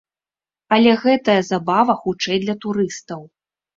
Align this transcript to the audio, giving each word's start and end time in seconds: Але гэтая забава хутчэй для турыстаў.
Але 0.77 0.91
гэтая 1.03 1.37
забава 1.51 1.93
хутчэй 2.03 2.37
для 2.47 2.55
турыстаў. 2.65 3.21